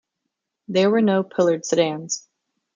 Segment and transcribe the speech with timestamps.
[0.67, 2.27] There were no pillared sedans.